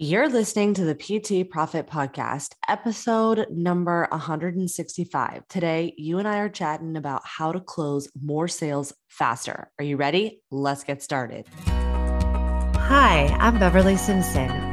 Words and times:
You're 0.00 0.28
listening 0.28 0.74
to 0.74 0.84
the 0.84 0.94
PT 0.94 1.50
Profit 1.50 1.88
Podcast, 1.88 2.54
episode 2.68 3.48
number 3.50 4.06
165. 4.12 5.48
Today, 5.48 5.92
you 5.96 6.20
and 6.20 6.28
I 6.28 6.38
are 6.38 6.48
chatting 6.48 6.96
about 6.96 7.22
how 7.24 7.50
to 7.50 7.58
close 7.58 8.08
more 8.22 8.46
sales 8.46 8.94
faster. 9.08 9.72
Are 9.76 9.84
you 9.84 9.96
ready? 9.96 10.40
Let's 10.52 10.84
get 10.84 11.02
started. 11.02 11.48
Hi, 11.66 13.26
I'm 13.40 13.58
Beverly 13.58 13.96
Simpson, 13.96 14.48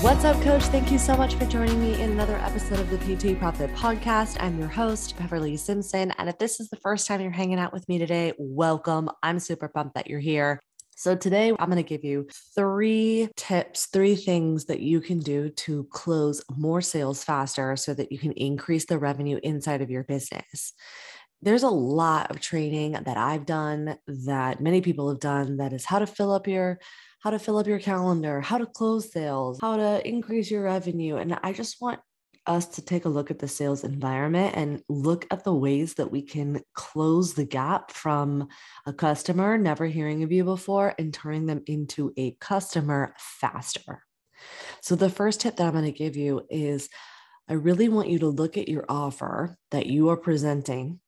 What's 0.00 0.24
up, 0.24 0.40
coach? 0.42 0.62
Thank 0.62 0.92
you 0.92 0.98
so 0.98 1.16
much 1.16 1.34
for 1.34 1.44
joining 1.46 1.80
me 1.80 2.00
in 2.00 2.12
another 2.12 2.36
episode 2.36 2.78
of 2.78 2.88
the 2.88 2.98
PT 2.98 3.36
Profit 3.36 3.74
Podcast. 3.74 4.36
I'm 4.38 4.56
your 4.56 4.68
host, 4.68 5.18
Beverly 5.18 5.56
Simpson. 5.56 6.12
And 6.18 6.28
if 6.28 6.38
this 6.38 6.60
is 6.60 6.68
the 6.68 6.76
first 6.76 7.08
time 7.08 7.20
you're 7.20 7.32
hanging 7.32 7.58
out 7.58 7.72
with 7.72 7.88
me 7.88 7.98
today, 7.98 8.32
welcome. 8.38 9.10
I'm 9.24 9.40
super 9.40 9.66
pumped 9.66 9.96
that 9.96 10.06
you're 10.06 10.20
here. 10.20 10.60
So, 10.96 11.16
today 11.16 11.50
I'm 11.50 11.68
going 11.68 11.76
to 11.76 11.82
give 11.82 12.04
you 12.04 12.28
three 12.54 13.28
tips, 13.36 13.86
three 13.86 14.14
things 14.14 14.66
that 14.66 14.80
you 14.80 15.00
can 15.00 15.18
do 15.18 15.48
to 15.50 15.84
close 15.90 16.44
more 16.48 16.80
sales 16.80 17.24
faster 17.24 17.74
so 17.74 17.92
that 17.94 18.12
you 18.12 18.18
can 18.18 18.32
increase 18.32 18.86
the 18.86 18.98
revenue 18.98 19.40
inside 19.42 19.82
of 19.82 19.90
your 19.90 20.04
business 20.04 20.74
there's 21.42 21.62
a 21.62 21.68
lot 21.68 22.30
of 22.30 22.40
training 22.40 22.92
that 22.92 23.16
I've 23.16 23.46
done 23.46 23.96
that 24.06 24.60
many 24.60 24.80
people 24.80 25.08
have 25.08 25.20
done 25.20 25.58
that 25.58 25.72
is 25.72 25.84
how 25.84 25.98
to 25.98 26.06
fill 26.06 26.32
up 26.32 26.46
your 26.46 26.78
how 27.20 27.30
to 27.30 27.38
fill 27.38 27.58
up 27.58 27.66
your 27.66 27.80
calendar, 27.80 28.40
how 28.40 28.58
to 28.58 28.66
close 28.66 29.12
sales, 29.12 29.58
how 29.60 29.76
to 29.76 30.06
increase 30.06 30.50
your 30.50 30.62
revenue. 30.62 31.16
And 31.16 31.36
I 31.42 31.52
just 31.52 31.80
want 31.80 31.98
us 32.46 32.66
to 32.66 32.82
take 32.82 33.04
a 33.04 33.08
look 33.08 33.30
at 33.30 33.40
the 33.40 33.48
sales 33.48 33.84
environment 33.84 34.54
and 34.56 34.82
look 34.88 35.26
at 35.30 35.42
the 35.44 35.54
ways 35.54 35.94
that 35.94 36.10
we 36.10 36.22
can 36.22 36.62
close 36.74 37.34
the 37.34 37.44
gap 37.44 37.90
from 37.90 38.48
a 38.86 38.92
customer 38.92 39.58
never 39.58 39.86
hearing 39.86 40.22
of 40.22 40.32
you 40.32 40.44
before 40.44 40.94
and 40.98 41.12
turning 41.12 41.46
them 41.46 41.62
into 41.66 42.12
a 42.16 42.36
customer 42.40 43.14
faster. 43.18 44.02
So, 44.80 44.94
the 44.94 45.10
first 45.10 45.40
tip 45.40 45.56
that 45.56 45.66
I'm 45.66 45.72
going 45.72 45.84
to 45.84 45.92
give 45.92 46.16
you 46.16 46.46
is 46.48 46.88
I 47.48 47.54
really 47.54 47.88
want 47.88 48.08
you 48.08 48.20
to 48.20 48.28
look 48.28 48.56
at 48.56 48.68
your 48.68 48.84
offer 48.88 49.56
that 49.70 49.86
you 49.86 50.08
are 50.10 50.16
presenting 50.16 51.00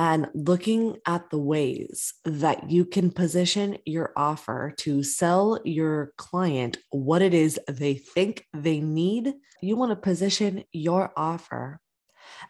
and 0.00 0.28
looking 0.32 0.96
at 1.04 1.28
the 1.28 1.38
ways 1.38 2.14
that 2.24 2.70
you 2.70 2.86
can 2.86 3.10
position 3.10 3.76
your 3.84 4.14
offer 4.16 4.72
to 4.78 5.02
sell 5.02 5.60
your 5.62 6.14
client 6.16 6.78
what 6.88 7.20
it 7.20 7.34
is 7.34 7.60
they 7.68 7.92
think 7.92 8.46
they 8.54 8.80
need. 8.80 9.34
You 9.60 9.76
want 9.76 9.90
to 9.90 9.96
position 9.96 10.64
your 10.72 11.12
offer 11.18 11.80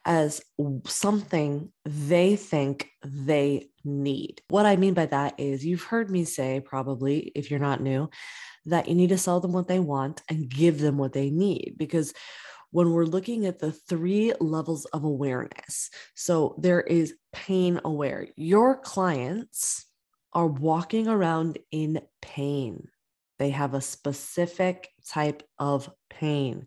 as 0.05 0.41
something 0.87 1.73
they 1.85 2.37
think 2.37 2.89
they 3.03 3.71
need. 3.83 4.43
What 4.47 4.65
I 4.65 4.77
mean 4.77 4.95
by 4.95 5.07
that 5.07 5.35
is 5.41 5.67
you've 5.67 5.83
heard 5.83 6.09
me 6.09 6.23
say, 6.27 6.61
probably, 6.61 7.33
if 7.35 7.51
you're 7.51 7.59
not 7.59 7.83
new, 7.83 8.11
that 8.67 8.89
you 8.89 8.95
need 8.95 9.09
to 9.09 9.19
sell 9.19 9.41
them 9.41 9.53
what 9.53 9.67
they 9.67 9.81
want 9.81 10.23
and 10.29 10.49
give 10.49 10.79
them 10.79 10.99
what 10.99 11.15
they 11.15 11.31
need 11.31 11.75
because 11.77 12.15
when 12.71 12.93
we're 12.93 13.05
looking 13.05 13.47
at 13.47 13.59
the 13.59 13.73
three 13.73 14.33
levels 14.41 14.85
of 14.87 15.05
awareness. 15.05 15.91
So 16.15 16.55
there 16.59 16.81
is 16.81 17.15
pain 17.33 17.81
aware. 17.85 18.29
Your 18.37 18.79
clients 18.79 19.87
are 20.33 20.47
walking 20.47 21.09
around 21.09 21.59
in 21.71 22.01
pain. 22.23 22.89
They 23.39 23.51
have 23.51 23.75
a 23.75 23.81
specific 23.81 24.91
type 25.09 25.43
of 25.59 25.91
pain. 26.11 26.67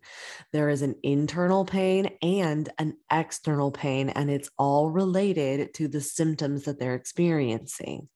There 0.52 0.69
is 0.69 0.81
an 0.81 0.96
internal 1.03 1.66
pain 1.66 2.09
and 2.22 2.68
an 2.80 2.97
external 3.12 3.72
pain, 3.72 4.09
and 4.09 4.30
it's 4.30 4.50
all 4.58 4.90
related 4.90 5.74
to 5.75 5.88
the 5.88 6.02
symptoms 6.02 6.63
that 6.63 6.80
they're 6.80 6.96
experiencing. 6.96 8.09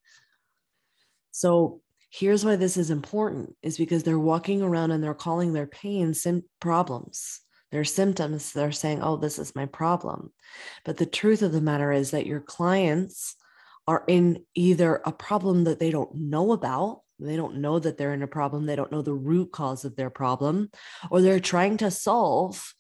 So, 1.32 1.82
here's 2.10 2.44
why 2.44 2.56
this 2.56 2.78
is 2.78 2.90
important 2.90 3.56
is 3.62 3.78
because 3.78 4.02
they're 4.02 4.18
walking 4.18 4.64
around 4.64 4.92
and 4.92 5.04
they're 5.04 5.14
calling 5.14 5.54
their 5.54 5.68
pain 5.68 6.14
sim- 6.16 6.46
problems 6.60 7.42
their 7.72 7.84
symptoms, 7.84 8.54
they're 8.54 8.72
saying, 8.72 9.02
oh, 9.02 9.18
this 9.18 9.40
is 9.40 9.56
my 9.56 9.66
problem. 9.66 10.32
But 10.86 10.98
the 10.98 11.06
truth 11.06 11.42
of 11.42 11.52
the 11.52 11.62
matter 11.62 11.92
is 11.92 12.12
that 12.12 12.26
your 12.26 12.40
clients 12.40 13.36
are 13.88 14.04
in 14.08 14.44
either 14.56 15.02
a 15.06 15.12
problem 15.12 15.66
that 15.66 15.80
they 15.80 15.92
don't 15.92 16.14
know 16.16 16.52
about, 16.52 17.02
they 17.20 17.36
don't 17.36 17.58
know 17.58 17.80
that 17.80 17.98
they're 17.98 18.14
in 18.14 18.24
a 18.24 18.28
problem, 18.28 18.66
they 18.66 18.76
don't 18.76 18.92
know 18.92 19.02
the 19.02 19.14
root 19.14 19.52
cause 19.52 19.86
of 19.86 19.96
their 19.96 20.10
problem, 20.10 20.70
or 21.10 21.22
they're 21.22 21.40
trying 21.40 21.78
to 21.78 21.90
solve 21.90 22.74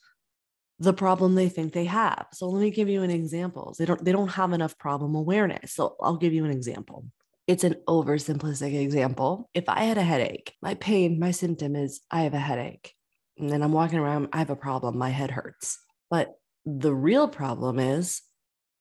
the 0.79 0.93
problem 0.93 1.33
they 1.33 1.49
think 1.49 1.73
they 1.73 1.85
have. 1.85 2.27
So 2.33 2.47
let 2.49 2.61
me 2.61 2.69
give 2.69 2.89
you 2.89 3.01
an 3.03 3.09
example. 3.09 3.75
They 3.77 3.85
don't 3.85 4.03
they 4.03 4.11
don't 4.11 4.27
have 4.29 4.53
enough 4.53 4.77
problem 4.77 5.15
awareness. 5.15 5.73
So 5.73 5.95
I'll 6.01 6.17
give 6.17 6.33
you 6.33 6.45
an 6.45 6.51
example. 6.51 7.05
It's 7.47 7.63
an 7.63 7.75
oversimplistic 7.87 8.79
example. 8.79 9.49
If 9.53 9.69
I 9.69 9.85
had 9.85 9.97
a 9.97 10.03
headache, 10.03 10.53
my 10.61 10.75
pain, 10.75 11.19
my 11.19 11.31
symptom 11.31 11.75
is 11.75 12.01
I 12.11 12.23
have 12.23 12.33
a 12.33 12.39
headache 12.39 12.93
and 13.37 13.49
then 13.49 13.61
I'm 13.61 13.71
walking 13.71 13.99
around, 13.99 14.29
I 14.33 14.39
have 14.39 14.49
a 14.49 14.55
problem, 14.55 14.97
my 14.97 15.09
head 15.09 15.31
hurts. 15.31 15.79
But 16.09 16.35
the 16.65 16.93
real 16.93 17.27
problem 17.27 17.79
is 17.79 18.21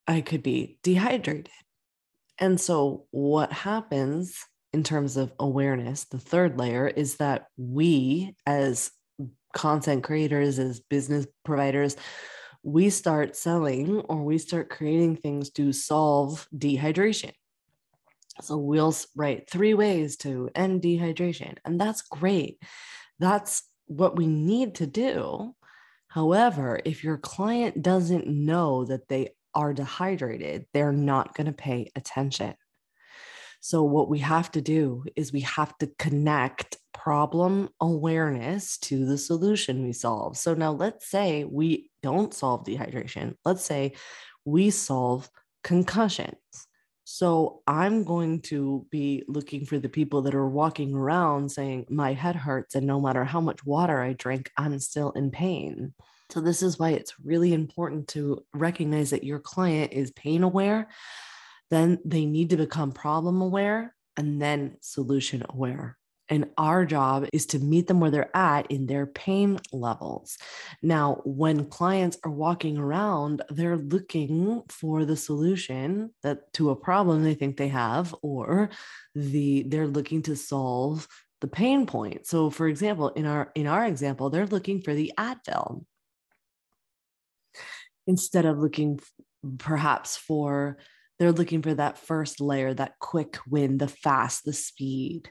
I 0.06 0.21
could 0.21 0.43
be 0.43 0.78
dehydrated. 0.83 1.50
And 2.39 2.61
so, 2.61 3.06
what 3.11 3.53
happens 3.53 4.39
in 4.72 4.83
terms 4.83 5.16
of 5.16 5.33
awareness, 5.39 6.05
the 6.05 6.19
third 6.19 6.59
layer 6.59 6.87
is 6.87 7.16
that 7.16 7.47
we, 7.56 8.37
as 8.45 8.91
content 9.55 10.05
creators, 10.05 10.59
as 10.59 10.81
business 10.81 11.27
providers, 11.45 11.97
we 12.62 12.91
start 12.91 13.37
selling 13.37 14.00
or 14.00 14.22
we 14.22 14.39
start 14.39 14.69
creating 14.69 15.16
things 15.16 15.50
to 15.50 15.72
solve 15.72 16.47
dehydration. 16.55 17.33
So, 18.43 18.59
we'll 18.59 18.95
write 19.15 19.49
three 19.49 19.75
ways 19.75 20.16
to 20.19 20.50
end 20.55 20.83
dehydration, 20.83 21.56
and 21.65 21.81
that's 21.81 22.03
great. 22.03 22.61
That's 23.19 23.62
what 23.86 24.16
we 24.16 24.26
need 24.26 24.76
to 24.76 24.86
do. 24.86 25.54
However, 26.08 26.80
if 26.84 27.04
your 27.04 27.19
client 27.19 27.82
doesn't 27.82 28.26
know 28.26 28.84
that 28.84 29.08
they 29.08 29.30
are 29.54 29.72
dehydrated, 29.72 30.66
they're 30.72 30.92
not 30.92 31.34
going 31.34 31.47
to 31.47 31.52
pay 31.52 31.91
attention. 31.97 32.54
So, 33.60 33.82
what 33.82 34.08
we 34.08 34.20
have 34.20 34.52
to 34.52 34.60
do 34.60 35.04
is 35.16 35.32
we 35.32 35.41
have 35.41 35.76
to 35.78 35.91
connect 35.98 36.76
problem 36.92 37.70
awareness 37.80 38.78
to 38.78 39.04
the 39.06 39.19
solution 39.19 39.82
we 39.82 39.92
solve. 39.92 40.36
So, 40.36 40.54
now 40.54 40.72
let's 40.72 41.08
say 41.08 41.44
we 41.44 41.91
don't 42.03 42.32
solve 42.32 42.64
dehydration. 42.64 43.34
Let's 43.44 43.64
say 43.64 43.94
we 44.44 44.70
solve 44.70 45.28
concussions. 45.64 46.36
So 47.09 47.62
I'm 47.69 48.03
going 48.03 48.41
to 48.43 48.84
be 48.91 49.22
looking 49.28 49.65
for 49.65 49.78
the 49.78 49.89
people 49.89 50.22
that 50.22 50.34
are 50.34 50.49
walking 50.49 50.93
around 50.93 51.53
saying, 51.53 51.87
My 51.89 52.15
head 52.15 52.34
hurts, 52.34 52.75
and 52.75 52.84
no 52.84 53.00
matter 53.00 53.22
how 53.22 53.41
much 53.41 53.65
water 53.65 54.03
I 54.03 54.15
drink, 54.15 54.50
I'm 54.56 54.77
still 54.81 55.12
in 55.12 55.31
pain. 55.31 55.95
So, 56.31 56.41
this 56.41 56.62
is 56.62 56.81
why 56.81 56.91
it's 56.91 57.15
really 57.22 57.55
important 57.55 58.09
to 58.09 58.45
recognize 58.53 59.11
that 59.11 59.22
your 59.22 59.39
client 59.39 59.93
is 59.93 60.11
pain 60.11 60.43
aware. 60.43 60.89
Then 61.71 62.00
they 62.05 62.25
need 62.25 62.50
to 62.50 62.56
become 62.56 62.91
problem 62.91 63.41
aware 63.41 63.95
and 64.16 64.43
then 64.43 64.77
solution 64.81 65.45
aware. 65.49 65.97
And 66.28 66.50
our 66.59 66.84
job 66.84 67.28
is 67.32 67.47
to 67.47 67.59
meet 67.59 67.87
them 67.87 68.00
where 68.00 68.10
they're 68.10 68.37
at 68.37 68.70
in 68.70 68.87
their 68.87 69.06
pain 69.06 69.59
levels. 69.72 70.39
Now, 70.83 71.21
when 71.24 71.66
clients 71.66 72.18
are 72.24 72.30
walking 72.30 72.78
around, 72.78 73.42
they're 73.48 73.77
looking 73.77 74.62
for 74.68 75.04
the 75.04 75.16
solution 75.16 76.10
that 76.22 76.53
to 76.54 76.71
a 76.71 76.77
problem 76.77 77.22
they 77.22 77.34
think 77.34 77.56
they 77.56 77.68
have, 77.68 78.15
or 78.22 78.71
the 79.15 79.62
they're 79.68 79.86
looking 79.86 80.22
to 80.22 80.36
solve 80.36 81.06
the 81.41 81.48
pain 81.48 81.86
point. 81.86 82.27
So 82.27 82.51
for 82.51 82.66
example, 82.66 83.10
in 83.10 83.27
our 83.27 83.53
in 83.54 83.66
our 83.66 83.84
example, 83.86 84.30
they're 84.30 84.47
looking 84.47 84.83
for 84.83 84.95
the 84.95 85.12
Advil 85.18 85.84
instead 88.06 88.47
of 88.47 88.59
looking 88.59 89.01
perhaps 89.59 90.16
for 90.16 90.78
they're 91.18 91.33
looking 91.33 91.62
for 91.62 91.74
that 91.74 91.98
first 91.98 92.41
layer, 92.41 92.74
that 92.74 92.98
quick 92.98 93.39
win, 93.48 93.78
the 93.78 93.89
fast, 93.89 94.45
the 94.45 94.53
speed 94.53 95.30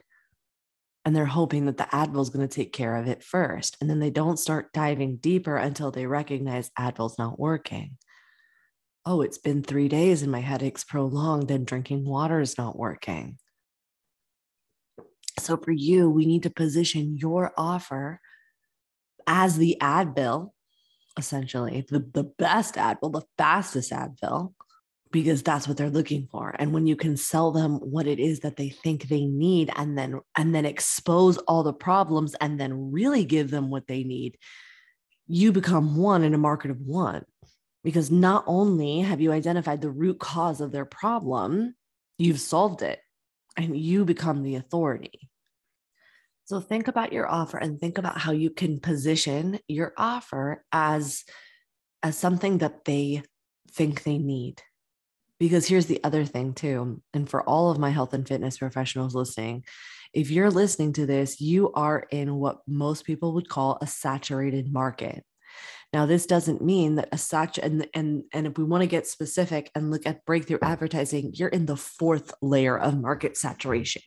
and 1.06 1.14
they're 1.14 1.24
hoping 1.24 1.66
that 1.66 1.76
the 1.76 1.84
Advil 1.84 2.20
is 2.20 2.30
going 2.30 2.46
to 2.46 2.52
take 2.52 2.72
care 2.72 2.96
of 2.96 3.06
it 3.06 3.22
first. 3.22 3.76
And 3.80 3.88
then 3.88 4.00
they 4.00 4.10
don't 4.10 4.40
start 4.40 4.72
diving 4.72 5.18
deeper 5.18 5.56
until 5.56 5.92
they 5.92 6.04
recognize 6.04 6.70
Advil's 6.76 7.16
not 7.16 7.38
working. 7.38 7.96
Oh, 9.06 9.22
it's 9.22 9.38
been 9.38 9.62
three 9.62 9.86
days 9.86 10.22
and 10.22 10.32
my 10.32 10.40
headache's 10.40 10.82
prolonged 10.82 11.52
and 11.52 11.64
drinking 11.64 12.04
water 12.04 12.40
is 12.40 12.58
not 12.58 12.76
working. 12.76 13.38
So 15.38 15.56
for 15.56 15.70
you, 15.70 16.10
we 16.10 16.26
need 16.26 16.42
to 16.42 16.50
position 16.50 17.16
your 17.16 17.52
offer 17.56 18.20
as 19.28 19.58
the 19.58 19.76
Advil, 19.80 20.50
essentially, 21.16 21.86
the, 21.88 22.00
the 22.00 22.24
best 22.24 22.74
Advil, 22.74 23.12
the 23.12 23.22
fastest 23.38 23.92
Advil, 23.92 24.54
because 25.12 25.42
that's 25.42 25.68
what 25.68 25.76
they're 25.76 25.90
looking 25.90 26.28
for. 26.30 26.54
And 26.58 26.72
when 26.72 26.86
you 26.86 26.96
can 26.96 27.16
sell 27.16 27.52
them 27.52 27.76
what 27.76 28.06
it 28.06 28.18
is 28.18 28.40
that 28.40 28.56
they 28.56 28.68
think 28.68 29.04
they 29.04 29.24
need 29.24 29.70
and 29.76 29.96
then 29.96 30.20
and 30.36 30.54
then 30.54 30.64
expose 30.64 31.38
all 31.38 31.62
the 31.62 31.72
problems 31.72 32.34
and 32.40 32.58
then 32.58 32.92
really 32.92 33.24
give 33.24 33.50
them 33.50 33.70
what 33.70 33.86
they 33.86 34.04
need, 34.04 34.36
you 35.26 35.52
become 35.52 35.96
one 35.96 36.22
in 36.22 36.34
a 36.34 36.38
market 36.38 36.70
of 36.70 36.80
one. 36.80 37.24
Because 37.84 38.10
not 38.10 38.42
only 38.48 39.00
have 39.00 39.20
you 39.20 39.30
identified 39.30 39.80
the 39.80 39.90
root 39.90 40.18
cause 40.18 40.60
of 40.60 40.72
their 40.72 40.84
problem, 40.84 41.74
you've 42.18 42.40
solved 42.40 42.82
it 42.82 42.98
and 43.56 43.76
you 43.76 44.04
become 44.04 44.42
the 44.42 44.56
authority. 44.56 45.30
So 46.46 46.60
think 46.60 46.88
about 46.88 47.12
your 47.12 47.28
offer 47.28 47.58
and 47.58 47.78
think 47.78 47.98
about 47.98 48.18
how 48.18 48.32
you 48.32 48.50
can 48.50 48.80
position 48.80 49.58
your 49.68 49.92
offer 49.96 50.64
as 50.72 51.24
as 52.02 52.16
something 52.16 52.58
that 52.58 52.84
they 52.84 53.22
think 53.72 54.02
they 54.02 54.18
need. 54.18 54.62
Because 55.38 55.66
here's 55.66 55.86
the 55.86 56.02
other 56.02 56.24
thing 56.24 56.54
too, 56.54 57.02
and 57.12 57.28
for 57.28 57.42
all 57.42 57.70
of 57.70 57.78
my 57.78 57.90
health 57.90 58.14
and 58.14 58.26
fitness 58.26 58.58
professionals 58.58 59.14
listening, 59.14 59.64
if 60.14 60.30
you're 60.30 60.50
listening 60.50 60.94
to 60.94 61.04
this, 61.04 61.40
you 61.40 61.72
are 61.74 62.06
in 62.10 62.36
what 62.36 62.58
most 62.66 63.04
people 63.04 63.34
would 63.34 63.48
call 63.48 63.78
a 63.82 63.86
saturated 63.86 64.72
market. 64.72 65.24
Now, 65.92 66.04
this 66.04 66.26
doesn't 66.26 66.62
mean 66.62 66.96
that 66.96 67.08
a 67.12 67.18
such 67.18 67.58
and 67.58 67.86
and 67.94 68.24
and 68.32 68.46
if 68.46 68.58
we 68.58 68.64
want 68.64 68.82
to 68.82 68.88
get 68.88 69.06
specific 69.06 69.70
and 69.74 69.90
look 69.90 70.04
at 70.06 70.24
breakthrough 70.24 70.58
advertising, 70.60 71.30
you're 71.34 71.48
in 71.48 71.66
the 71.66 71.76
fourth 71.76 72.34
layer 72.42 72.76
of 72.76 73.00
market 73.00 73.36
saturation, 73.36 74.02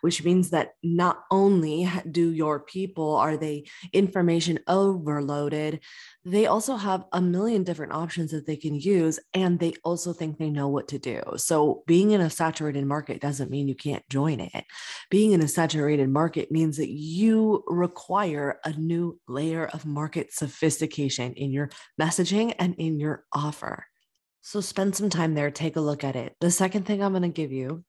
which 0.00 0.24
means 0.24 0.50
that 0.50 0.70
not 0.82 1.24
only 1.30 1.88
do 2.10 2.30
your 2.30 2.60
people 2.60 3.14
are 3.16 3.36
they 3.36 3.66
information 3.92 4.58
overloaded, 4.66 5.80
they 6.24 6.46
also 6.46 6.76
have 6.76 7.04
a 7.12 7.20
million 7.20 7.62
different 7.62 7.92
options 7.92 8.30
that 8.30 8.46
they 8.46 8.56
can 8.56 8.74
use 8.74 9.18
and 9.34 9.58
they 9.58 9.74
also 9.84 10.12
think 10.12 10.38
they 10.38 10.50
know 10.50 10.68
what 10.68 10.88
to 10.88 10.98
do. 10.98 11.20
So 11.36 11.82
being 11.86 12.12
in 12.12 12.20
a 12.20 12.30
saturated 12.30 12.86
market 12.86 13.20
doesn't 13.20 13.50
mean 13.50 13.68
you 13.68 13.74
can't 13.74 14.06
join 14.08 14.40
it. 14.40 14.64
Being 15.10 15.32
in 15.32 15.42
a 15.42 15.48
saturated 15.48 16.08
market 16.08 16.50
means 16.50 16.78
that 16.78 16.90
you 16.90 17.64
require 17.66 18.60
a 18.64 18.72
new 18.72 19.18
layer 19.28 19.66
of 19.66 19.86
market 19.86 20.32
sophistication 20.32 21.17
in 21.18 21.52
your 21.52 21.70
messaging 22.00 22.54
and 22.58 22.74
in 22.76 22.98
your 22.98 23.24
offer. 23.32 23.86
So 24.40 24.60
spend 24.60 24.96
some 24.96 25.10
time 25.10 25.34
there, 25.34 25.50
take 25.50 25.76
a 25.76 25.80
look 25.80 26.04
at 26.04 26.16
it. 26.16 26.34
The 26.40 26.50
second 26.50 26.86
thing 26.86 27.02
I'm 27.02 27.12
going 27.12 27.22
to 27.22 27.28
give 27.28 27.52
you 27.52 27.84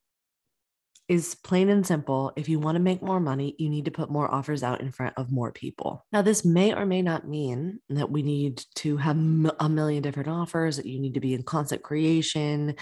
is 1.08 1.36
plain 1.44 1.70
and 1.70 1.86
simple. 1.86 2.32
If 2.36 2.48
you 2.48 2.60
want 2.60 2.76
to 2.76 2.82
make 2.82 3.02
more 3.02 3.20
money, 3.20 3.56
you 3.58 3.68
need 3.70 3.86
to 3.86 3.92
put 3.92 4.12
more 4.12 4.32
offers 4.32 4.62
out 4.62 4.82
in 4.82 4.92
front 4.92 5.16
of 5.18 5.32
more 5.32 5.52
people. 5.52 6.06
Now, 6.12 6.22
this 6.22 6.46
may 6.46 6.74
or 6.74 6.86
may 6.86 7.02
not 7.02 7.28
mean 7.28 7.80
that 7.90 8.12
we 8.12 8.22
need 8.22 8.64
to 8.76 8.98
have 8.98 9.18
a 9.18 9.70
million 9.70 10.04
different 10.04 10.30
offers, 10.30 10.78
that 10.78 10.86
you 10.86 11.00
need 11.00 11.16
to 11.16 11.20
be 11.20 11.34
in 11.34 11.44
constant 11.44 11.82
creation. 11.82 12.76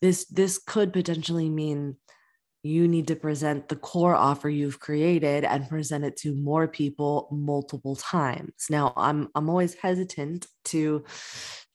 This, 0.00 0.24
this 0.26 0.58
could 0.58 0.92
potentially 0.94 1.50
mean 1.50 1.96
you 2.62 2.88
need 2.88 3.06
to 3.08 3.16
present 3.16 3.68
the 3.68 3.76
core 3.76 4.14
offer 4.14 4.48
you've 4.48 4.80
created 4.80 5.44
and 5.44 5.68
present 5.68 6.04
it 6.04 6.16
to 6.18 6.34
more 6.34 6.66
people 6.66 7.28
multiple 7.30 7.96
times. 7.96 8.66
Now, 8.68 8.92
I'm 8.96 9.28
I'm 9.34 9.48
always 9.48 9.74
hesitant 9.74 10.46
to 10.66 11.04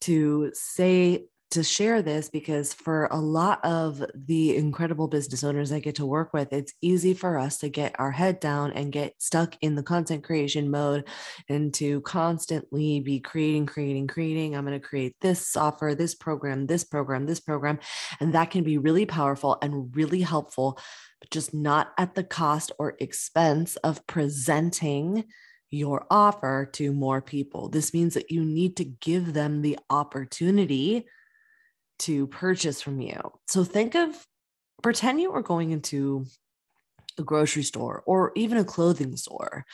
to 0.02 0.52
say 0.54 1.26
to 1.54 1.64
share 1.64 2.02
this 2.02 2.30
because 2.30 2.74
for 2.74 3.06
a 3.12 3.20
lot 3.20 3.64
of 3.64 4.04
the 4.26 4.56
incredible 4.56 5.08
business 5.08 5.44
owners 5.44 5.72
I 5.72 5.80
get 5.80 5.96
to 5.96 6.06
work 6.06 6.34
with, 6.34 6.52
it's 6.52 6.74
easy 6.82 7.14
for 7.14 7.38
us 7.38 7.60
to 7.60 7.70
get 7.70 7.96
our 8.00 8.10
head 8.10 8.40
down 8.40 8.72
and 8.72 8.92
get 8.92 9.14
stuck 9.22 9.56
in 9.62 9.76
the 9.76 9.84
content 9.84 10.24
creation 10.24 10.72
mode 10.72 11.08
and 11.48 11.72
to 11.76 12.02
constantly 12.02 13.02
be 13.02 13.20
creating, 13.20 13.68
creating, 13.68 14.08
creating. 14.08 14.56
I'm 14.56 14.66
going 14.66 14.80
to 14.80 14.86
create 14.86 15.16
this 15.22 15.56
offer, 15.56 15.94
this 15.96 16.16
program, 16.16 16.66
this 16.66 16.84
program, 16.84 17.28
this 17.28 17.40
program. 17.40 17.80
And 18.20 18.34
that 18.34 18.50
can 18.50 18.64
be 18.64 18.80
really 18.80 19.06
powerful 19.06 19.60
and 19.62 19.96
really 19.96 20.22
helpful, 20.22 20.80
but 21.20 21.30
just 21.30 21.54
not 21.54 21.94
at 22.00 22.16
the 22.16 22.24
cost 22.24 22.72
or 22.80 22.96
expense 23.00 23.76
of 23.78 24.06
presenting 24.08 25.26
your 25.70 26.08
offer 26.10 26.68
to 26.74 26.92
more 26.92 27.22
people. 27.22 27.70
This 27.70 27.94
means 27.94 28.16
that 28.16 28.32
you 28.32 28.44
need 28.44 28.76
to 28.78 28.86
give 28.86 29.34
them 29.34 29.62
the 29.62 29.78
opportunity 29.92 31.06
to 32.04 32.28
purchase 32.28 32.82
from 32.82 33.02
you. 33.02 33.20
So 33.48 33.64
think 33.64 33.96
of 33.96 34.26
pretend 34.82 35.22
you 35.22 35.32
were 35.32 35.42
going 35.42 35.72
into 35.72 36.26
a 37.18 37.24
grocery 37.24 37.64
store 37.64 38.04
or 38.06 38.32
even 38.36 38.58
a 38.58 38.66
clothing 38.66 39.16
store 39.16 39.66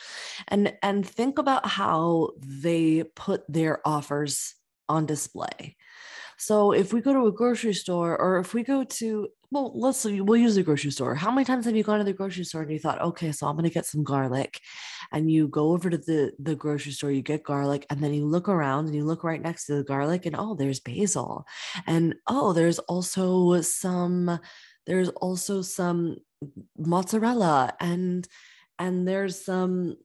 and 0.48 0.74
and 0.82 1.06
think 1.06 1.38
about 1.38 1.66
how 1.66 2.30
they 2.38 3.04
put 3.16 3.42
their 3.48 3.86
offers 3.86 4.54
on 4.88 5.06
display. 5.06 5.76
So 6.36 6.72
if 6.72 6.92
we 6.92 7.00
go 7.00 7.12
to 7.12 7.26
a 7.26 7.32
grocery 7.32 7.74
store 7.74 8.16
or 8.18 8.38
if 8.38 8.54
we 8.54 8.62
go 8.62 8.84
to 8.84 9.28
well, 9.50 9.72
let's 9.74 10.04
we'll 10.04 10.36
use 10.36 10.54
the 10.54 10.62
grocery 10.62 10.92
store. 10.92 11.14
How 11.14 11.30
many 11.30 11.44
times 11.44 11.64
have 11.64 11.74
you 11.74 11.82
gone 11.82 11.98
to 11.98 12.04
the 12.04 12.12
grocery 12.12 12.44
store 12.44 12.62
and 12.62 12.70
you 12.70 12.78
thought, 12.78 13.00
okay, 13.00 13.32
so 13.32 13.46
I'm 13.46 13.56
gonna 13.56 13.70
get 13.70 13.86
some 13.86 14.04
garlic, 14.04 14.60
and 15.12 15.30
you 15.30 15.48
go 15.48 15.72
over 15.72 15.90
to 15.90 15.98
the 15.98 16.32
the 16.38 16.54
grocery 16.54 16.92
store, 16.92 17.10
you 17.10 17.22
get 17.22 17.42
garlic, 17.42 17.86
and 17.90 18.00
then 18.00 18.14
you 18.14 18.26
look 18.26 18.48
around 18.48 18.86
and 18.86 18.94
you 18.94 19.04
look 19.04 19.24
right 19.24 19.42
next 19.42 19.66
to 19.66 19.74
the 19.74 19.84
garlic, 19.84 20.26
and 20.26 20.36
oh, 20.36 20.54
there's 20.54 20.80
basil, 20.80 21.44
and 21.86 22.14
oh, 22.28 22.52
there's 22.52 22.78
also 22.80 23.60
some, 23.62 24.38
there's 24.86 25.08
also 25.10 25.62
some 25.62 26.16
mozzarella, 26.78 27.72
and 27.80 28.28
and 28.78 29.06
there's 29.06 29.44
some 29.44 29.96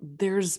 there's 0.00 0.58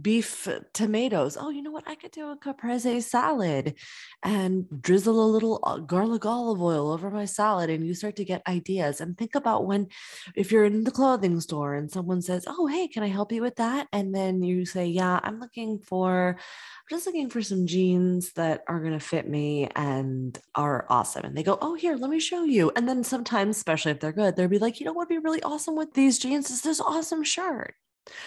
beef 0.00 0.48
tomatoes. 0.72 1.36
Oh, 1.40 1.50
you 1.50 1.62
know 1.62 1.70
what? 1.70 1.84
I 1.86 1.94
could 1.94 2.10
do 2.10 2.30
a 2.30 2.36
caprese 2.36 3.00
salad 3.00 3.74
and 4.22 4.66
drizzle 4.82 5.24
a 5.24 5.26
little 5.26 5.60
uh, 5.62 5.78
garlic 5.78 6.26
olive 6.26 6.60
oil 6.60 6.90
over 6.90 7.10
my 7.10 7.24
salad. 7.24 7.70
And 7.70 7.86
you 7.86 7.94
start 7.94 8.16
to 8.16 8.24
get 8.24 8.42
ideas. 8.46 9.00
And 9.00 9.16
think 9.16 9.34
about 9.34 9.66
when, 9.66 9.88
if 10.34 10.52
you're 10.52 10.64
in 10.64 10.84
the 10.84 10.90
clothing 10.90 11.40
store 11.40 11.74
and 11.74 11.90
someone 11.90 12.22
says, 12.22 12.44
Oh, 12.46 12.66
hey, 12.66 12.88
can 12.88 13.02
I 13.02 13.08
help 13.08 13.32
you 13.32 13.42
with 13.42 13.56
that? 13.56 13.88
And 13.92 14.14
then 14.14 14.42
you 14.42 14.66
say, 14.66 14.86
Yeah, 14.86 15.20
I'm 15.22 15.40
looking 15.40 15.78
for, 15.78 16.36
I'm 16.38 16.96
just 16.96 17.06
looking 17.06 17.30
for 17.30 17.42
some 17.42 17.66
jeans 17.66 18.32
that 18.32 18.62
are 18.68 18.80
going 18.80 18.92
to 18.92 19.00
fit 19.00 19.28
me 19.28 19.68
and 19.74 20.38
are 20.54 20.86
awesome. 20.88 21.24
And 21.24 21.36
they 21.36 21.42
go, 21.42 21.58
Oh, 21.60 21.74
here, 21.74 21.96
let 21.96 22.10
me 22.10 22.20
show 22.20 22.44
you. 22.44 22.70
And 22.76 22.88
then 22.88 23.04
sometimes, 23.04 23.56
especially 23.56 23.92
if 23.92 24.00
they're 24.00 24.12
good, 24.12 24.36
they'll 24.36 24.48
be 24.48 24.58
like, 24.58 24.80
You 24.80 24.86
know 24.86 24.92
what 24.92 25.08
would 25.08 25.14
be 25.14 25.18
really 25.18 25.42
awesome 25.42 25.76
with 25.76 25.94
these 25.94 26.18
jeans 26.18 26.50
is 26.50 26.62
this 26.62 26.80
awesome 26.80 27.24
shirt. 27.24 27.74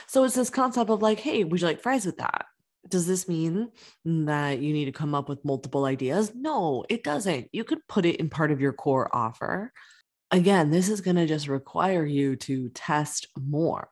So 0.08 0.24
it's 0.24 0.36
this 0.36 0.50
concept 0.50 0.90
of 0.90 1.02
like, 1.02 1.20
hey, 1.20 1.44
would 1.44 1.62
you 1.62 1.68
like 1.68 1.82
fries 1.82 2.06
with 2.06 2.18
that? 2.18 2.46
Does 2.88 3.08
this 3.08 3.28
mean 3.28 3.70
that 4.06 4.60
you 4.60 4.74
need 4.74 4.86
to 4.86 4.92
come 4.92 5.16
up 5.16 5.30
with 5.30 5.46
multiple 5.46 5.86
ideas? 5.86 6.34
No, 6.36 6.84
it 6.90 7.04
doesn't. 7.04 7.48
You 7.52 7.64
could 7.64 7.88
put 7.88 8.06
it 8.06 8.18
in 8.18 8.30
part 8.30 8.52
of 8.52 8.60
your 8.60 8.74
core 8.74 9.10
offer. 9.16 9.72
Again, 10.32 10.72
this 10.72 10.90
is 10.90 11.02
going 11.02 11.16
to 11.16 11.28
just 11.28 11.48
require 11.48 12.06
you 12.06 12.36
to 12.38 12.70
test 12.70 13.28
more. 13.40 13.90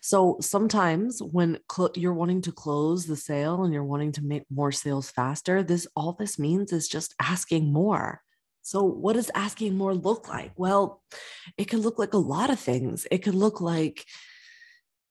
So 0.00 0.36
sometimes 0.40 1.22
when 1.22 1.58
cl- 1.70 1.92
you're 1.94 2.12
wanting 2.12 2.42
to 2.42 2.52
close 2.52 3.06
the 3.06 3.16
sale 3.16 3.64
and 3.64 3.72
you're 3.72 3.84
wanting 3.84 4.12
to 4.12 4.22
make 4.22 4.44
more 4.50 4.72
sales 4.72 5.10
faster, 5.10 5.62
this 5.62 5.86
all 5.96 6.12
this 6.12 6.38
means 6.38 6.72
is 6.72 6.88
just 6.88 7.14
asking 7.20 7.72
more. 7.72 8.20
So 8.62 8.84
what 8.84 9.14
does 9.14 9.30
asking 9.34 9.76
more 9.76 9.94
look 9.94 10.28
like? 10.28 10.52
Well, 10.56 11.02
it 11.56 11.68
can 11.68 11.80
look 11.80 11.98
like 11.98 12.14
a 12.14 12.18
lot 12.18 12.50
of 12.50 12.60
things. 12.60 13.06
It 13.10 13.18
could 13.18 13.34
look 13.34 13.60
like 13.60 14.06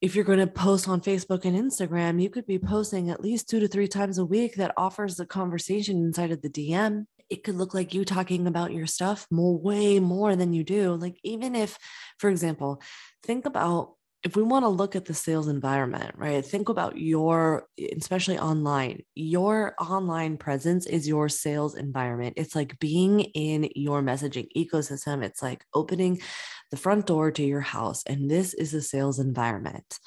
if 0.02 0.16
you're 0.16 0.26
going 0.26 0.40
to 0.40 0.48
post 0.48 0.88
on 0.90 1.00
Facebook 1.00 1.46
and 1.46 1.56
Instagram, 1.56 2.22
you 2.22 2.30
could 2.30 2.48
be 2.48 2.58
posting 2.58 3.12
at 3.12 3.22
least 3.22 3.48
two 3.48 3.60
to 3.60 3.68
three 3.68 3.88
times 3.88 4.18
a 4.18 4.26
week 4.26 4.56
that 4.56 4.74
offers 4.76 5.16
the 5.16 5.28
conversation 5.28 5.98
inside 5.98 6.32
of 6.32 6.42
the 6.42 6.50
DM. 6.50 7.06
It 7.30 7.44
could 7.44 7.56
look 7.56 7.76
like 7.76 7.94
you 7.94 8.04
talking 8.04 8.48
about 8.48 8.74
your 8.74 8.88
stuff 8.88 9.28
more, 9.30 9.58
way 9.58 10.00
more 10.00 10.36
than 10.36 10.54
you 10.54 10.64
do. 10.64 10.96
Like, 10.96 11.18
even 11.24 11.56
if, 11.56 11.78
for 12.18 12.32
example, 12.32 12.82
think 13.24 13.46
about 13.46 13.94
if 14.24 14.36
we 14.36 14.44
want 14.44 14.64
to 14.64 14.70
look 14.70 14.96
at 14.96 15.06
the 15.06 15.14
sales 15.14 15.48
environment, 15.48 16.14
right? 16.16 16.46
Think 16.46 16.70
about 16.70 16.98
your, 16.98 17.66
especially 17.98 18.38
online, 18.38 19.02
your 19.16 19.74
online 19.80 20.38
presence 20.38 20.86
is 20.86 21.08
your 21.08 21.28
sales 21.28 21.76
environment. 21.76 22.36
It's 22.38 22.56
like 22.56 22.78
being 22.80 23.22
in 23.22 23.70
your 23.76 24.04
messaging 24.04 24.48
ecosystem. 24.56 25.24
It's 25.24 25.42
like 25.42 25.66
opening 25.74 26.22
the 26.70 26.78
front 26.78 27.08
door 27.08 27.32
to 27.32 27.44
your 27.44 27.62
house. 27.62 28.04
And 28.06 28.30
this 28.30 28.54
is 28.54 28.74
a 28.76 28.82
sales 28.82 29.18
environment. 29.18 30.00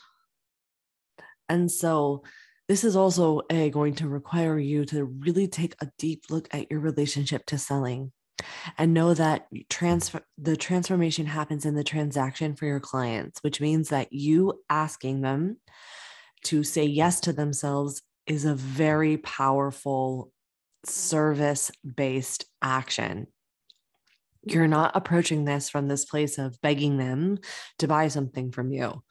And 1.49 1.71
so, 1.71 2.23
this 2.67 2.83
is 2.83 2.97
also 2.97 3.43
a, 3.51 3.69
going 3.69 3.95
to 3.97 4.09
require 4.09 4.59
you 4.59 4.87
to 4.87 5.05
really 5.05 5.49
take 5.49 5.75
a 5.83 5.91
deep 5.99 6.25
look 6.31 6.49
at 6.51 6.71
your 6.71 6.81
relationship 6.81 7.45
to 7.47 7.59
selling 7.59 8.11
and 8.79 8.95
know 8.95 9.15
that 9.15 9.47
transfer 9.69 10.23
the 10.39 10.57
transformation 10.57 11.27
happens 11.27 11.65
in 11.65 11.75
the 11.75 11.85
transaction 11.85 12.55
for 12.57 12.67
your 12.67 12.81
clients 12.81 13.43
which 13.43 13.61
means 13.61 13.89
that 13.91 14.13
you 14.13 14.61
asking 14.69 15.21
them 15.21 15.57
to 16.43 16.63
say 16.63 16.85
yes 16.85 17.21
to 17.21 17.33
themselves 17.33 18.03
is 18.27 18.45
a 18.45 18.55
very 18.55 19.17
powerful 19.17 20.33
service 20.85 21.71
based 21.97 22.45
action 22.63 23.27
You're 24.47 24.69
not 24.69 24.93
approaching 24.95 25.45
this 25.45 25.71
from 25.71 25.89
this 25.89 26.05
place 26.05 26.39
of 26.39 26.61
begging 26.61 26.99
them 26.99 27.39
to 27.79 27.89
buy 27.89 28.09
something 28.09 28.53
from 28.53 28.73
you. 28.73 29.03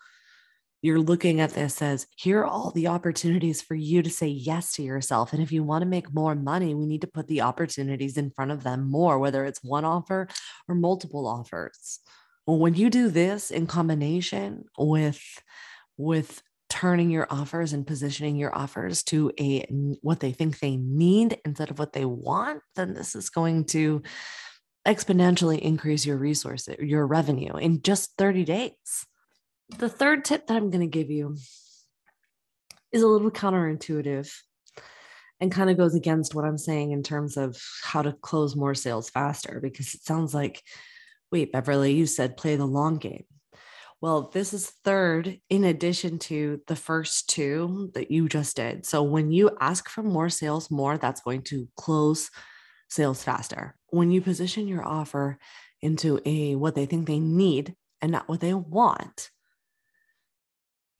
You're 0.83 0.99
looking 0.99 1.39
at 1.39 1.51
this 1.51 1.81
as 1.81 2.07
here 2.17 2.41
are 2.41 2.45
all 2.45 2.71
the 2.71 2.87
opportunities 2.87 3.61
for 3.61 3.73
you 3.73 4.03
to 4.03 4.09
say 4.09 4.27
yes 4.27 4.73
to 4.73 4.83
yourself. 4.83 5.31
And 5.31 5.41
if 5.41 5.49
you 5.49 5.63
want 5.63 5.81
to 5.81 5.87
make 5.87 6.13
more 6.13 6.35
money, 6.35 6.75
we 6.75 6.85
need 6.85 6.99
to 7.01 7.07
put 7.07 7.27
the 7.27 7.39
opportunities 7.39 8.17
in 8.17 8.31
front 8.31 8.51
of 8.51 8.63
them 8.63 8.91
more, 8.91 9.17
whether 9.17 9.45
it's 9.45 9.63
one 9.63 9.85
offer 9.85 10.27
or 10.67 10.75
multiple 10.75 11.25
offers. 11.25 11.99
When 12.45 12.75
you 12.75 12.89
do 12.89 13.07
this 13.07 13.49
in 13.49 13.65
combination 13.65 14.65
with 14.77 15.21
with 15.95 16.41
turning 16.69 17.09
your 17.09 17.27
offers 17.29 17.71
and 17.71 17.87
positioning 17.87 18.35
your 18.35 18.53
offers 18.53 19.03
to 19.03 19.31
a 19.39 19.65
what 20.01 20.19
they 20.19 20.33
think 20.33 20.59
they 20.59 20.75
need 20.75 21.39
instead 21.45 21.71
of 21.71 21.79
what 21.79 21.93
they 21.93 22.03
want, 22.03 22.59
then 22.75 22.93
this 22.93 23.15
is 23.15 23.29
going 23.29 23.63
to 23.63 24.03
exponentially 24.85 25.59
increase 25.59 26.05
your 26.05 26.17
resources, 26.17 26.75
your 26.79 27.07
revenue 27.07 27.55
in 27.55 27.81
just 27.81 28.17
30 28.17 28.43
days. 28.43 29.05
The 29.77 29.89
third 29.89 30.23
tip 30.23 30.47
that 30.47 30.55
I'm 30.55 30.69
going 30.69 30.81
to 30.81 30.87
give 30.87 31.09
you 31.09 31.35
is 32.91 33.01
a 33.01 33.07
little 33.07 33.31
counterintuitive 33.31 34.31
and 35.39 35.51
kind 35.51 35.69
of 35.69 35.77
goes 35.77 35.95
against 35.95 36.33
what 36.33 36.45
I'm 36.45 36.57
saying 36.57 36.91
in 36.91 37.03
terms 37.03 37.35
of 37.35 37.61
how 37.83 38.01
to 38.01 38.13
close 38.13 38.55
more 38.55 38.75
sales 38.75 39.09
faster 39.09 39.59
because 39.61 39.93
it 39.93 40.03
sounds 40.03 40.33
like 40.33 40.61
wait, 41.33 41.51
Beverly, 41.51 41.93
you 41.93 42.05
said 42.05 42.37
play 42.37 42.55
the 42.55 42.65
long 42.65 42.97
game. 42.97 43.25
Well, 43.99 44.29
this 44.31 44.53
is 44.53 44.69
third 44.83 45.39
in 45.49 45.63
addition 45.63 46.19
to 46.19 46.61
the 46.67 46.75
first 46.75 47.27
two 47.27 47.89
that 47.95 48.11
you 48.11 48.29
just 48.29 48.55
did. 48.55 48.85
So 48.85 49.01
when 49.01 49.31
you 49.31 49.49
ask 49.59 49.89
for 49.89 50.03
more 50.03 50.29
sales 50.29 50.69
more, 50.69 50.97
that's 50.99 51.21
going 51.21 51.41
to 51.43 51.67
close 51.75 52.29
sales 52.87 53.23
faster. 53.23 53.75
When 53.89 54.11
you 54.11 54.21
position 54.21 54.67
your 54.67 54.85
offer 54.87 55.39
into 55.81 56.21
a 56.23 56.55
what 56.55 56.75
they 56.75 56.85
think 56.85 57.07
they 57.07 57.19
need 57.19 57.73
and 57.99 58.11
not 58.11 58.29
what 58.29 58.39
they 58.39 58.53
want, 58.53 59.31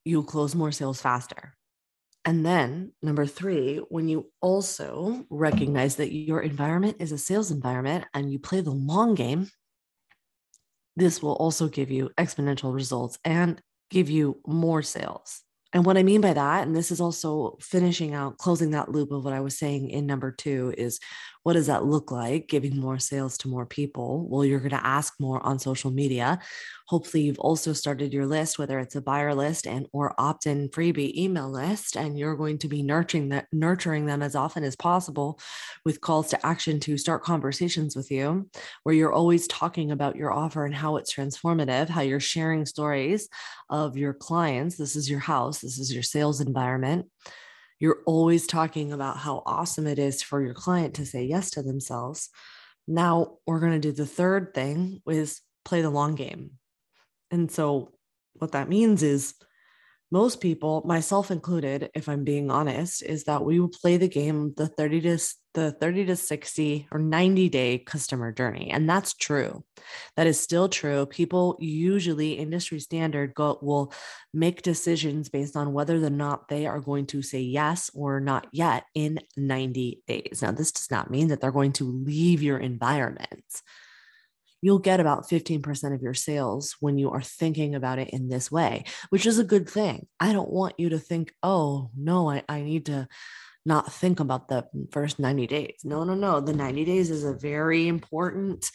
you'll 0.06 0.24
close 0.24 0.56
more 0.56 0.72
sales 0.72 1.02
faster. 1.02 1.54
And 2.26 2.46
then, 2.46 2.94
number 3.02 3.26
three, 3.26 3.78
when 3.90 4.08
you 4.08 4.32
also 4.42 5.26
recognize 5.30 5.98
that 5.98 6.14
your 6.14 6.42
environment 6.42 6.98
is 7.00 7.12
a 7.12 7.18
sales 7.18 7.52
environment 7.52 8.06
and 8.14 8.32
you 8.32 8.40
play 8.40 8.62
the 8.62 8.72
long 8.72 9.14
game, 9.14 9.50
this 10.96 11.22
will 11.22 11.34
also 11.34 11.68
give 11.68 11.92
you 11.92 12.12
exponential 12.18 12.74
results 12.74 13.18
and 13.26 13.62
give 13.90 14.10
you 14.10 14.40
more 14.48 14.82
sales. 14.82 15.42
And 15.74 15.86
what 15.86 15.98
I 15.98 16.04
mean 16.04 16.22
by 16.22 16.34
that, 16.34 16.68
and 16.68 16.76
this 16.76 16.92
is 16.92 17.02
also 17.02 17.58
finishing 17.60 18.14
out, 18.14 18.38
closing 18.38 18.72
that 18.72 18.90
loop 18.90 19.12
of 19.12 19.26
what 19.26 19.34
I 19.34 19.40
was 19.40 19.58
saying 19.58 19.90
in 19.90 20.06
number 20.06 20.32
two, 20.32 20.74
is 20.78 21.00
what 21.44 21.54
does 21.54 21.68
that 21.68 21.86
look 21.86 22.12
like? 22.12 22.48
Giving 22.48 22.78
more 22.78 23.00
sales 23.00 23.38
to 23.40 23.50
more 23.50 23.66
people. 23.66 24.28
Well, 24.30 24.46
you're 24.46 24.60
going 24.60 24.72
to 24.72 24.86
ask 24.86 25.14
more 25.20 25.46
on 25.46 25.60
social 25.60 25.92
media. 25.92 26.40
Hopefully, 26.88 27.24
you've 27.24 27.40
also 27.40 27.74
started 27.74 28.14
your 28.14 28.26
list, 28.26 28.58
whether 28.58 28.80
it's 28.80 28.96
a 28.96 29.02
buyer 29.02 29.36
list 29.36 29.68
and 29.68 29.88
or 29.92 30.16
opt-in 30.18 30.70
freebie 30.70 31.16
email 31.16 31.50
list, 31.50 31.98
and 31.98 32.18
you're 32.18 32.36
going 32.36 32.58
to 32.60 32.68
be 32.68 32.82
nurturing 32.82 33.30
that, 33.30 33.48
nurturing 33.52 34.06
them 34.06 34.22
as 34.22 34.36
often 34.36 34.64
as 34.64 34.76
possible 34.76 35.40
with 35.86 36.02
calls 36.02 36.30
to 36.30 36.46
action 36.46 36.80
to 36.82 36.98
start 36.98 37.24
conversations 37.24 37.96
with 37.96 38.10
you, 38.10 38.50
where 38.84 38.96
you're 38.96 39.14
always 39.14 39.48
talking 39.48 39.92
about 39.92 40.16
your 40.16 40.32
offer 40.32 40.66
and 40.66 40.76
how 40.76 40.96
it's 40.96 41.14
transformative, 41.14 41.90
how 41.90 42.02
you're 42.02 42.20
sharing 42.20 42.66
stories 42.66 43.28
of 43.70 43.98
your 43.98 44.14
clients. 44.14 44.78
This 44.78 44.96
is 44.96 45.10
your 45.10 45.20
house. 45.20 45.60
This 45.60 45.78
is 45.78 45.94
your 45.94 46.04
sales 46.04 46.42
environment 46.42 47.08
you're 47.84 48.00
always 48.06 48.48
talking 48.48 48.94
about 48.94 49.18
how 49.18 49.44
awesome 49.46 49.88
it 49.88 50.00
is 50.00 50.24
for 50.24 50.42
your 50.42 50.54
client 50.54 50.94
to 50.94 51.06
say 51.06 51.26
yes 51.26 51.50
to 51.50 51.62
themselves. 51.62 52.30
Now 52.88 53.40
we're 53.46 53.60
going 53.60 53.74
to 53.74 53.80
do 53.80 53.92
the 53.92 54.06
third 54.06 54.54
thing 54.54 55.02
is 55.06 55.42
play 55.66 55.82
the 55.82 55.90
long 55.90 56.16
game. 56.16 56.52
And 57.30 57.52
so 57.52 57.92
what 58.36 58.54
that 58.54 58.70
means 58.70 59.04
is 59.04 59.34
most 60.14 60.42
people, 60.42 60.84
myself 60.86 61.32
included, 61.32 61.90
if 61.96 62.08
I'm 62.08 62.24
being 62.24 62.52
honest, 62.52 63.02
is 63.02 63.24
that 63.24 63.44
we 63.44 63.60
will 63.60 63.68
play 63.82 63.98
the 63.98 64.08
game 64.08 64.54
the 64.56 64.68
30 64.68 65.02
to 65.02 65.18
the 65.56 65.72
30 65.72 66.06
to 66.06 66.16
60 66.16 66.88
or 66.92 67.00
90 67.00 67.50
day 67.50 67.80
customer 67.80 68.32
journey. 68.32 68.70
And 68.70 68.88
that's 68.88 69.16
true. 69.16 69.64
That 70.16 70.28
is 70.28 70.40
still 70.40 70.70
true. 70.70 71.08
People 71.08 71.58
usually 71.60 72.34
industry 72.34 72.80
standard 72.80 73.34
go 73.34 73.58
will 73.64 73.92
make 74.36 74.62
decisions 74.62 75.30
based 75.30 75.58
on 75.58 75.74
whether 75.74 75.96
or 75.96 76.12
not 76.12 76.48
they 76.48 76.68
are 76.68 76.80
going 76.80 77.08
to 77.08 77.24
say 77.24 77.42
yes 77.42 77.90
or 77.96 78.20
not 78.20 78.46
yet 78.52 78.84
in 78.94 79.20
90 79.36 80.04
days. 80.08 80.44
Now, 80.44 80.52
this 80.52 80.72
does 80.72 80.92
not 80.92 81.10
mean 81.10 81.30
that 81.30 81.42
they're 81.42 81.52
going 81.52 81.74
to 81.74 81.86
leave 81.86 82.44
your 82.44 82.60
environment 82.60 83.62
you'll 84.64 84.80
get 84.80 85.02
about 85.02 85.30
15% 85.30 85.94
of 85.94 86.02
your 86.02 86.14
sales 86.14 86.78
when 86.80 86.98
you 86.98 87.12
are 87.12 87.22
thinking 87.22 87.76
about 87.76 88.00
it 88.00 88.10
in 88.12 88.30
this 88.30 88.50
way, 88.50 88.86
which 89.10 89.26
is 89.26 89.38
a 89.38 89.44
good 89.44 89.70
thing. 89.70 90.08
I 90.22 90.32
don't 90.32 90.50
want 90.50 90.76
you 90.78 90.90
to 90.90 91.00
think, 91.00 91.34
oh, 91.44 91.92
no, 91.98 92.30
I, 92.30 92.44
I 92.48 92.62
need 92.62 92.86
to 92.86 93.10
not 93.66 93.92
think 93.92 94.22
about 94.22 94.48
the 94.48 94.66
first 94.92 95.20
90 95.20 95.48
days. 95.48 95.82
No, 95.84 96.06
no, 96.06 96.16
no. 96.16 96.40
The 96.40 96.54
90 96.54 96.86
days 96.86 97.10
is 97.12 97.26
a 97.26 97.34
very 97.34 97.90
important 97.90 98.72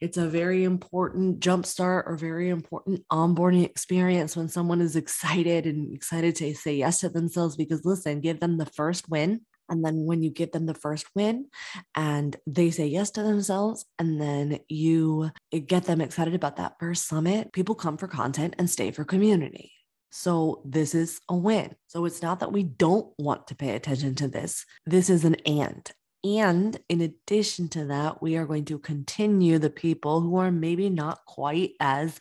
it's 0.00 0.16
a 0.16 0.26
very 0.26 0.64
important 0.64 1.40
jumpstart 1.40 2.04
or 2.06 2.16
very 2.16 2.48
important 2.48 3.06
onboarding 3.12 3.66
experience 3.66 4.34
when 4.34 4.48
someone 4.48 4.80
is 4.80 4.96
excited 4.96 5.66
and 5.66 5.94
excited 5.94 6.34
to 6.36 6.54
say 6.54 6.74
yes 6.74 7.00
to 7.00 7.10
themselves 7.10 7.54
because 7.54 7.84
listen 7.84 8.20
give 8.20 8.40
them 8.40 8.56
the 8.56 8.64
first 8.64 9.10
win 9.10 9.42
and 9.70 9.84
then 9.84 10.04
when 10.04 10.22
you 10.22 10.30
give 10.30 10.52
them 10.52 10.66
the 10.66 10.74
first 10.74 11.06
win 11.14 11.46
and 11.94 12.36
they 12.46 12.70
say 12.70 12.86
yes 12.86 13.10
to 13.12 13.22
themselves, 13.22 13.86
and 13.98 14.20
then 14.20 14.58
you 14.68 15.30
eh, 15.52 15.60
get 15.60 15.84
them 15.84 16.00
excited 16.00 16.34
about 16.34 16.56
that 16.56 16.74
first 16.78 17.06
summit, 17.06 17.52
people 17.52 17.74
come 17.74 17.96
for 17.96 18.08
content 18.08 18.54
and 18.58 18.68
stay 18.68 18.90
for 18.90 19.04
community. 19.04 19.72
So 20.10 20.62
this 20.64 20.94
is 20.94 21.20
a 21.28 21.36
win. 21.36 21.76
So 21.86 22.04
it's 22.04 22.20
not 22.20 22.40
that 22.40 22.52
we 22.52 22.64
don't 22.64 23.12
want 23.16 23.46
to 23.46 23.54
pay 23.54 23.76
attention 23.76 24.16
to 24.16 24.28
this. 24.28 24.66
This 24.84 25.08
is 25.08 25.24
an 25.24 25.36
and. 25.46 25.90
And 26.22 26.78
in 26.88 27.00
addition 27.00 27.68
to 27.70 27.86
that, 27.86 28.20
we 28.20 28.36
are 28.36 28.44
going 28.44 28.66
to 28.66 28.78
continue 28.78 29.58
the 29.58 29.70
people 29.70 30.20
who 30.20 30.36
are 30.36 30.50
maybe 30.50 30.90
not 30.90 31.20
quite 31.26 31.72
as 31.80 32.18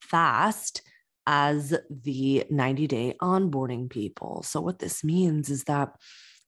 fast 0.00 0.82
as 1.26 1.74
the 1.90 2.44
90 2.50 2.86
day 2.86 3.14
onboarding 3.20 3.90
people. 3.90 4.42
So, 4.42 4.60
what 4.60 4.78
this 4.78 5.02
means 5.02 5.50
is 5.50 5.64
that 5.64 5.94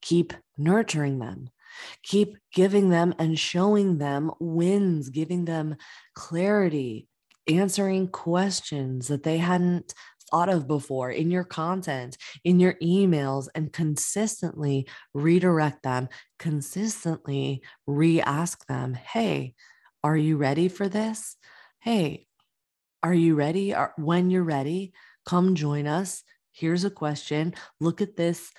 keep 0.02 0.32
nurturing 0.58 1.18
them 1.18 1.48
keep 2.02 2.36
giving 2.52 2.90
them 2.90 3.14
and 3.18 3.38
showing 3.38 3.98
them 3.98 4.30
wins 4.38 5.08
giving 5.08 5.46
them 5.46 5.76
clarity 6.14 7.08
answering 7.48 8.08
questions 8.08 9.08
that 9.08 9.22
they 9.22 9.38
hadn't 9.38 9.94
thought 10.32 10.48
of 10.48 10.66
before 10.66 11.10
in 11.10 11.30
your 11.30 11.44
content, 11.44 12.16
in 12.42 12.58
your 12.58 12.74
emails, 12.82 13.48
and 13.54 13.72
consistently 13.72 14.88
redirect 15.12 15.82
them, 15.82 16.08
consistently 16.38 17.62
re 17.86 18.20
ask 18.22 18.66
them, 18.66 18.94
Hey, 18.94 19.54
are 20.02 20.16
you 20.16 20.36
ready 20.38 20.68
for 20.68 20.88
this? 20.88 21.36
Hey, 21.80 22.26
are 23.02 23.14
you 23.14 23.34
ready? 23.34 23.74
When 23.96 24.30
you're 24.30 24.42
ready, 24.42 24.92
come 25.26 25.54
join 25.54 25.86
us. 25.86 26.22
Here's 26.52 26.84
a 26.84 26.90
question. 26.90 27.54
Look 27.80 28.00
at 28.00 28.16
this 28.16 28.52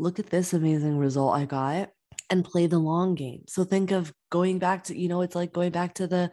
look 0.00 0.18
at 0.18 0.30
this 0.30 0.52
amazing 0.52 0.98
result 0.98 1.36
I 1.36 1.44
got 1.44 1.90
and 2.30 2.44
play 2.44 2.66
the 2.66 2.78
long 2.78 3.14
game. 3.14 3.44
So 3.48 3.64
think 3.64 3.90
of 3.90 4.12
going 4.30 4.58
back 4.58 4.84
to, 4.84 4.98
you 4.98 5.08
know, 5.08 5.20
it's 5.22 5.34
like 5.34 5.52
going 5.52 5.72
back 5.72 5.94
to 5.94 6.06
the 6.06 6.30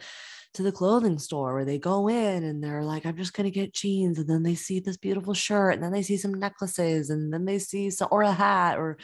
to 0.54 0.64
the 0.64 0.72
clothing 0.72 1.20
store 1.20 1.54
where 1.54 1.66
they 1.66 1.78
go 1.78 2.08
in 2.08 2.44
and 2.44 2.64
they're 2.64 2.84
like, 2.84 3.06
I'm 3.06 3.18
just 3.18 3.34
gonna 3.34 3.52
get 3.52 3.74
jeans, 3.74 4.18
and 4.18 4.28
then 4.28 4.44
they 4.44 4.56
see 4.56 4.80
this 4.80 4.98
beautiful 4.98 5.34
shirt, 5.34 5.76
and 5.76 5.84
then 5.84 5.92
they 5.92 6.02
see 6.02 6.18
some 6.18 6.34
necklaces, 6.34 7.10
and 7.10 7.32
then 7.32 7.46
they 7.46 7.60
see 7.60 7.92
some, 7.92 8.08
or 8.12 8.24
a 8.24 8.32
hat 8.32 8.80
or 8.80 8.98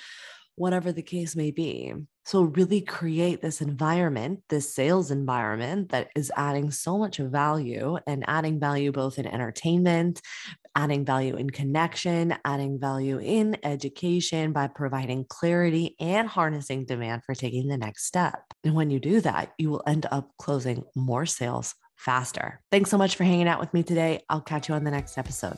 whatever 0.55 0.91
the 0.91 1.03
case 1.03 1.36
may 1.36 1.51
be. 1.51 1.93
So, 2.25 2.44
really 2.44 2.82
create 2.82 3.42
this 3.42 3.62
environment, 3.62 4.42
this 4.50 4.74
sales 4.74 5.12
environment 5.12 5.89
that 5.89 6.10
is 6.15 6.32
adding 6.36 6.72
so 6.72 6.98
much 6.98 7.18
value 7.18 7.98
and 8.08 8.24
adding 8.27 8.60
value 8.60 8.92
both 8.92 9.20
in 9.20 9.27
entertainment, 9.27 10.22
adding 10.75 11.06
value 11.06 11.36
in 11.36 11.50
connection, 11.50 12.36
adding 12.46 12.80
value 12.80 13.20
in 13.20 13.58
education 13.63 14.53
by 14.53 14.68
providing 14.68 15.25
clarity 15.27 15.96
and 16.00 16.27
harnessing 16.27 16.86
demand 16.86 17.24
for 17.25 17.36
taking 17.36 17.68
the 17.68 17.77
next 17.77 18.06
step. 18.06 18.42
And 18.63 18.74
when 18.74 18.89
you 18.89 19.00
do 19.00 19.22
that, 19.22 19.53
you 19.58 19.70
will 19.70 19.84
end 19.86 20.06
up 20.12 20.32
closing 20.38 20.84
more 20.96 21.25
sales 21.25 21.75
faster. 21.96 22.62
Thanks 22.72 22.89
so 22.89 22.98
much 22.98 23.15
for 23.15 23.24
hanging 23.24 23.48
out 23.48 23.60
with 23.60 23.74
me 23.74 23.84
today. 23.84 24.24
I'll 24.30 24.42
catch 24.42 24.70
you 24.70 24.75
on 24.75 24.84
the 24.84 24.92
next 24.92 25.18
episode. 25.18 25.58